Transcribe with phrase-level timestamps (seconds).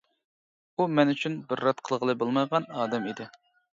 [0.81, 3.29] ئۇ مەن ئۈچۈن بىر رەت قىلغىلى بولمايدىغان ئادەم ئىدى.